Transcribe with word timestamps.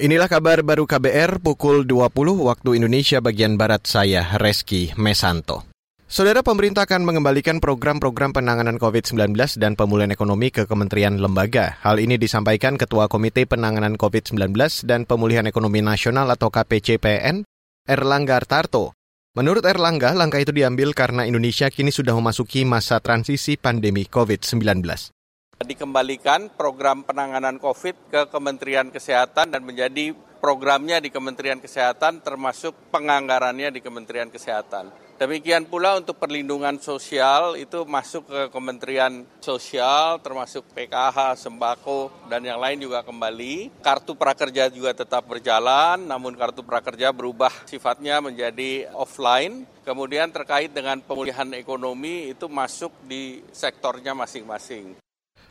Inilah 0.00 0.32
kabar 0.32 0.64
baru 0.64 0.88
KBR 0.88 1.44
pukul 1.44 1.84
20 1.84 2.08
waktu 2.40 2.80
Indonesia 2.80 3.20
bagian 3.20 3.60
Barat 3.60 3.84
saya, 3.84 4.32
Reski 4.40 4.96
Mesanto. 4.96 5.68
Saudara 6.08 6.40
pemerintah 6.40 6.88
akan 6.88 7.04
mengembalikan 7.04 7.60
program-program 7.60 8.32
penanganan 8.32 8.80
COVID-19 8.80 9.36
dan 9.60 9.76
pemulihan 9.76 10.08
ekonomi 10.08 10.48
ke 10.48 10.64
kementerian 10.64 11.20
lembaga. 11.20 11.76
Hal 11.84 12.00
ini 12.00 12.16
disampaikan 12.16 12.80
Ketua 12.80 13.12
Komite 13.12 13.44
Penanganan 13.44 14.00
COVID-19 14.00 14.56
dan 14.88 15.04
Pemulihan 15.04 15.44
Ekonomi 15.44 15.84
Nasional 15.84 16.32
atau 16.32 16.48
KPCPN, 16.48 17.44
Erlangga 17.84 18.40
Artarto. 18.40 18.96
Menurut 19.36 19.68
Erlangga, 19.68 20.16
langkah 20.16 20.40
itu 20.40 20.56
diambil 20.56 20.96
karena 20.96 21.28
Indonesia 21.28 21.68
kini 21.68 21.92
sudah 21.92 22.16
memasuki 22.16 22.64
masa 22.64 23.04
transisi 23.04 23.60
pandemi 23.60 24.08
COVID-19 24.08 24.80
dikembalikan 25.70 26.48
program 26.56 27.04
penanganan 27.04 27.60
COVID 27.60 28.08
ke 28.08 28.20
Kementerian 28.32 28.88
Kesehatan 28.88 29.52
dan 29.52 29.62
menjadi 29.62 30.16
programnya 30.40 30.98
di 31.04 31.12
Kementerian 31.12 31.60
Kesehatan 31.60 32.24
termasuk 32.24 32.72
penganggarannya 32.88 33.68
di 33.68 33.84
Kementerian 33.84 34.32
Kesehatan. 34.32 34.88
Demikian 35.20 35.68
pula 35.68 36.00
untuk 36.00 36.16
perlindungan 36.16 36.80
sosial 36.80 37.60
itu 37.60 37.84
masuk 37.84 38.24
ke 38.24 38.40
Kementerian 38.48 39.28
Sosial 39.44 40.16
termasuk 40.24 40.64
PKH, 40.72 41.36
sembako 41.36 42.08
dan 42.32 42.40
yang 42.40 42.56
lain 42.56 42.80
juga 42.80 43.04
kembali. 43.04 43.84
Kartu 43.84 44.16
prakerja 44.16 44.72
juga 44.72 44.96
tetap 44.96 45.28
berjalan 45.28 46.00
namun 46.08 46.32
kartu 46.40 46.64
prakerja 46.64 47.12
berubah 47.12 47.52
sifatnya 47.68 48.24
menjadi 48.24 48.88
offline. 48.96 49.68
Kemudian 49.84 50.32
terkait 50.32 50.72
dengan 50.72 51.04
pemulihan 51.04 51.52
ekonomi 51.52 52.32
itu 52.32 52.48
masuk 52.48 52.96
di 53.04 53.44
sektornya 53.52 54.16
masing-masing. 54.16 55.09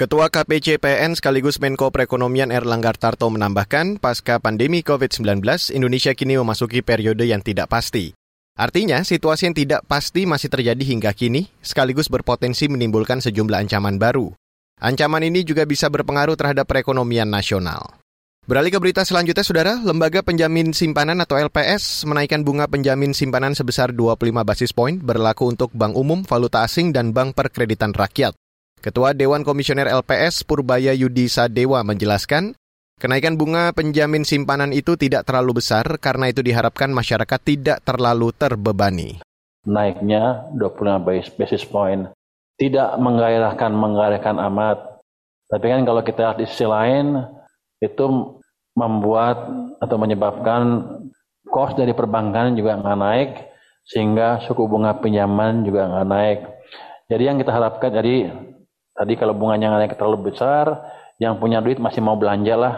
Ketua 0.00 0.32
KPCPN 0.32 1.12
sekaligus 1.12 1.60
Menko 1.60 1.92
Perekonomian 1.92 2.48
Erlangga 2.48 2.96
Tarto 2.96 3.28
menambahkan, 3.28 4.00
pasca 4.00 4.40
pandemi 4.40 4.80
COVID-19, 4.80 5.44
Indonesia 5.76 6.16
kini 6.16 6.40
memasuki 6.40 6.80
periode 6.80 7.28
yang 7.28 7.44
tidak 7.44 7.68
pasti. 7.68 8.16
Artinya, 8.56 9.04
situasi 9.04 9.52
yang 9.52 9.56
tidak 9.60 9.84
pasti 9.84 10.24
masih 10.24 10.48
terjadi 10.48 10.80
hingga 10.80 11.12
kini, 11.12 11.52
sekaligus 11.60 12.08
berpotensi 12.08 12.72
menimbulkan 12.72 13.20
sejumlah 13.20 13.60
ancaman 13.60 14.00
baru. 14.00 14.32
Ancaman 14.80 15.20
ini 15.20 15.44
juga 15.44 15.68
bisa 15.68 15.92
berpengaruh 15.92 16.32
terhadap 16.32 16.64
perekonomian 16.64 17.28
nasional. 17.28 18.00
Beralih 18.48 18.72
ke 18.72 18.80
berita 18.80 19.04
selanjutnya, 19.04 19.44
Saudara, 19.44 19.76
Lembaga 19.84 20.24
Penjamin 20.24 20.72
Simpanan 20.72 21.20
atau 21.20 21.36
LPS 21.36 22.08
menaikkan 22.08 22.40
bunga 22.40 22.64
penjamin 22.72 23.12
simpanan 23.12 23.52
sebesar 23.52 23.92
25 23.92 24.48
basis 24.48 24.72
poin 24.72 24.96
berlaku 24.96 25.52
untuk 25.52 25.68
Bank 25.76 25.92
Umum, 25.92 26.24
Valuta 26.24 26.64
Asing, 26.64 26.88
dan 26.88 27.12
Bank 27.12 27.36
Perkreditan 27.36 27.92
Rakyat. 27.92 28.39
Ketua 28.80 29.12
Dewan 29.12 29.44
Komisioner 29.44 29.92
LPS 29.92 30.40
Purbaya 30.48 30.96
Yudi 30.96 31.28
Sadewa 31.28 31.84
menjelaskan, 31.84 32.56
kenaikan 32.96 33.36
bunga 33.36 33.76
penjamin 33.76 34.24
simpanan 34.24 34.72
itu 34.72 34.96
tidak 34.96 35.28
terlalu 35.28 35.60
besar 35.60 35.84
karena 36.00 36.32
itu 36.32 36.40
diharapkan 36.40 36.88
masyarakat 36.88 37.40
tidak 37.44 37.84
terlalu 37.84 38.32
terbebani. 38.32 39.20
Naiknya 39.68 40.48
25 40.56 41.36
basis 41.36 41.68
point 41.68 42.08
tidak 42.56 42.96
menggairahkan 42.96 43.68
menggairahkan 43.68 44.40
amat. 44.48 45.04
Tapi 45.52 45.66
kan 45.68 45.84
kalau 45.84 46.00
kita 46.00 46.20
lihat 46.24 46.38
di 46.40 46.48
sisi 46.48 46.64
lain 46.64 47.20
itu 47.84 48.04
membuat 48.72 49.44
atau 49.76 49.96
menyebabkan 50.00 50.62
cost 51.52 51.76
dari 51.76 51.92
perbankan 51.92 52.56
juga 52.56 52.80
nggak 52.80 52.96
naik 52.96 53.30
sehingga 53.84 54.40
suku 54.48 54.64
bunga 54.64 54.96
pinjaman 55.04 55.68
juga 55.68 55.84
nggak 55.84 56.08
naik. 56.08 56.40
Jadi 57.12 57.22
yang 57.28 57.36
kita 57.36 57.52
harapkan 57.52 57.92
jadi 57.92 58.48
Tadi 59.00 59.16
kalau 59.16 59.32
bunganya 59.32 59.80
naik 59.80 59.96
terlalu 59.96 60.28
besar, 60.28 60.68
yang 61.16 61.40
punya 61.40 61.64
duit 61.64 61.80
masih 61.80 62.04
mau 62.04 62.20
belanja 62.20 62.52
lah. 62.52 62.74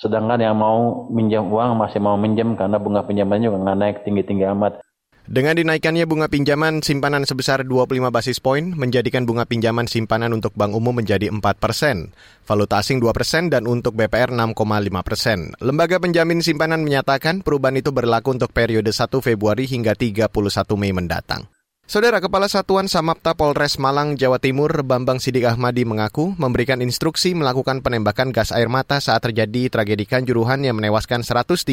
Sedangkan 0.00 0.40
yang 0.40 0.56
mau 0.56 1.04
minjam 1.12 1.44
uang 1.52 1.76
masih 1.76 2.00
mau 2.00 2.16
minjam 2.16 2.56
karena 2.56 2.80
bunga 2.80 3.04
pinjamannya 3.04 3.52
juga 3.52 3.60
nggak 3.60 3.78
naik 3.84 3.96
tinggi-tinggi 4.08 4.48
amat. 4.56 4.80
Dengan 5.28 5.52
dinaikannya 5.52 6.08
bunga 6.08 6.32
pinjaman 6.32 6.80
simpanan 6.80 7.28
sebesar 7.28 7.68
25 7.68 8.08
basis 8.08 8.40
poin, 8.40 8.72
menjadikan 8.72 9.28
bunga 9.28 9.44
pinjaman 9.44 9.84
simpanan 9.84 10.32
untuk 10.32 10.56
bank 10.56 10.72
umum 10.72 10.96
menjadi 10.96 11.28
4 11.28 11.44
persen, 11.60 12.16
valuta 12.48 12.80
asing 12.80 13.04
2 13.04 13.12
persen, 13.12 13.52
dan 13.52 13.68
untuk 13.68 13.92
BPR 13.92 14.32
6,5 14.32 14.56
persen. 15.04 15.52
Lembaga 15.60 16.00
penjamin 16.00 16.40
simpanan 16.40 16.80
menyatakan 16.80 17.44
perubahan 17.44 17.76
itu 17.76 17.92
berlaku 17.92 18.32
untuk 18.32 18.48
periode 18.56 18.96
1 18.96 19.20
Februari 19.20 19.68
hingga 19.68 19.92
31 19.92 20.32
Mei 20.80 20.96
mendatang. 20.96 21.59
Saudara 21.90 22.22
Kepala 22.22 22.46
Satuan 22.46 22.86
Samapta 22.86 23.34
Polres 23.34 23.74
Malang, 23.74 24.14
Jawa 24.14 24.38
Timur, 24.38 24.70
Bambang 24.86 25.18
Sidik 25.18 25.42
Ahmadi 25.42 25.82
mengaku 25.82 26.38
memberikan 26.38 26.78
instruksi 26.86 27.34
melakukan 27.34 27.82
penembakan 27.82 28.30
gas 28.30 28.54
air 28.54 28.70
mata 28.70 29.02
saat 29.02 29.26
terjadi 29.26 29.66
tragedi 29.66 30.06
Kanjuruhan 30.06 30.62
yang 30.62 30.78
menewaskan 30.78 31.26
135 31.26 31.66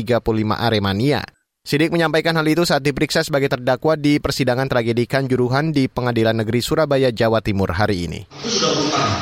Aremania. 0.58 1.22
Sidik 1.62 1.94
menyampaikan 1.94 2.34
hal 2.34 2.50
itu 2.50 2.66
saat 2.66 2.82
diperiksa 2.82 3.22
sebagai 3.22 3.46
terdakwa 3.46 3.94
di 3.94 4.18
persidangan 4.18 4.66
tragedi 4.66 5.06
Kanjuruhan 5.06 5.70
di 5.70 5.86
Pengadilan 5.86 6.42
Negeri 6.42 6.66
Surabaya, 6.66 7.14
Jawa 7.14 7.38
Timur 7.46 7.78
hari 7.78 8.10
ini. 8.10 8.26
Itu 8.42 8.58
sudah 8.58 8.74
utang. 8.74 9.22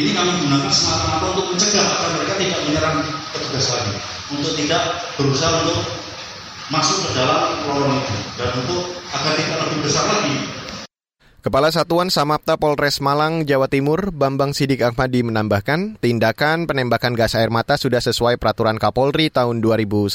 Ini 0.00 0.16
kami 0.16 0.32
gunakan 0.48 0.72
semata-mata 0.72 1.36
untuk 1.36 1.52
mencegah 1.52 1.84
agar 1.84 2.08
mereka 2.16 2.34
tidak 2.40 2.58
menyerang 2.64 3.04
petugas 3.36 3.68
lagi. 3.68 4.00
Untuk 4.32 4.52
tidak 4.56 5.12
berusaha 5.20 5.60
untuk 5.60 6.05
masuk 6.70 6.98
ke 7.06 7.10
dalam 7.14 7.62
lorong 7.70 7.94
itu. 8.02 8.16
Dan 8.38 8.50
untuk 8.62 8.82
agar 9.14 9.32
tidak 9.38 9.58
lebih 9.66 9.78
besar 9.86 10.04
lagi. 10.10 10.36
Kepala 11.46 11.70
Satuan 11.70 12.10
Samapta 12.10 12.58
Polres 12.58 12.98
Malang, 12.98 13.46
Jawa 13.46 13.70
Timur, 13.70 14.10
Bambang 14.10 14.50
Sidik 14.50 14.82
Ahmadi 14.82 15.22
menambahkan, 15.22 16.02
tindakan 16.02 16.66
penembakan 16.66 17.14
gas 17.14 17.38
air 17.38 17.54
mata 17.54 17.78
sudah 17.78 18.02
sesuai 18.02 18.34
peraturan 18.34 18.82
Kapolri 18.82 19.30
tahun 19.30 19.62
2009. 19.62 20.10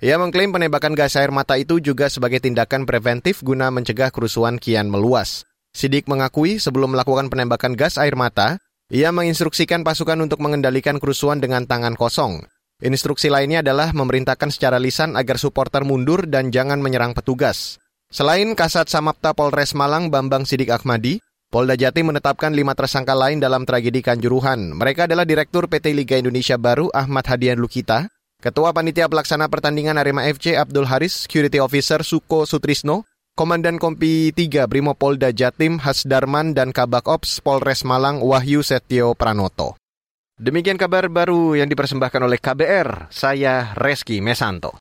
Ia 0.00 0.16
mengklaim 0.16 0.48
penembakan 0.48 0.96
gas 0.96 1.20
air 1.20 1.28
mata 1.28 1.60
itu 1.60 1.84
juga 1.84 2.08
sebagai 2.08 2.40
tindakan 2.40 2.88
preventif 2.88 3.44
guna 3.44 3.68
mencegah 3.68 4.08
kerusuhan 4.08 4.56
kian 4.56 4.88
meluas. 4.88 5.44
Sidik 5.76 6.08
mengakui 6.08 6.56
sebelum 6.56 6.96
melakukan 6.96 7.28
penembakan 7.28 7.76
gas 7.76 8.00
air 8.00 8.16
mata, 8.16 8.56
ia 8.88 9.12
menginstruksikan 9.12 9.84
pasukan 9.84 10.16
untuk 10.24 10.40
mengendalikan 10.40 10.96
kerusuhan 10.96 11.44
dengan 11.44 11.68
tangan 11.68 11.92
kosong. 11.92 12.48
Instruksi 12.78 13.26
lainnya 13.26 13.58
adalah 13.58 13.90
memerintahkan 13.90 14.54
secara 14.54 14.78
lisan 14.78 15.18
agar 15.18 15.34
supporter 15.34 15.82
mundur 15.82 16.30
dan 16.30 16.54
jangan 16.54 16.78
menyerang 16.78 17.10
petugas. 17.10 17.82
Selain 18.06 18.46
Kasat 18.54 18.86
Samapta 18.86 19.34
Polres 19.34 19.74
Malang 19.74 20.14
Bambang 20.14 20.46
Sidik 20.46 20.70
Ahmadi, 20.70 21.18
Polda 21.50 21.74
Jatim 21.74 22.14
menetapkan 22.14 22.54
lima 22.54 22.78
tersangka 22.78 23.18
lain 23.18 23.42
dalam 23.42 23.66
tragedi 23.66 23.98
Kanjuruhan. 23.98 24.78
Mereka 24.78 25.10
adalah 25.10 25.26
Direktur 25.26 25.66
PT 25.66 25.90
Liga 25.90 26.22
Indonesia 26.22 26.54
Baru 26.54 26.86
Ahmad 26.94 27.26
Hadian 27.26 27.58
Lukita, 27.58 28.06
Ketua 28.38 28.70
Panitia 28.70 29.10
Pelaksana 29.10 29.50
Pertandingan 29.50 29.98
Arema 29.98 30.22
FC 30.30 30.54
Abdul 30.54 30.86
Haris, 30.86 31.26
Security 31.26 31.58
Officer 31.58 32.06
Suko 32.06 32.46
Sutrisno, 32.46 33.02
Komandan 33.34 33.82
Kompi 33.82 34.30
3 34.30 34.70
Brimo 34.70 34.94
Polda 34.94 35.34
Jatim 35.34 35.82
Hasdarman 35.82 36.54
dan 36.54 36.70
Kabak 36.70 37.10
Ops 37.10 37.42
Polres 37.42 37.82
Malang 37.82 38.22
Wahyu 38.22 38.62
Setio 38.62 39.18
Pranoto. 39.18 39.74
Demikian 40.38 40.78
kabar 40.78 41.10
baru 41.10 41.58
yang 41.58 41.66
dipersembahkan 41.66 42.22
oleh 42.22 42.38
KBR, 42.38 43.10
saya 43.10 43.74
Reski 43.74 44.22
Mesanto. 44.22 44.78